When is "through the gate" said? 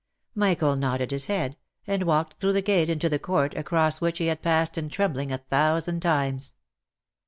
2.39-2.89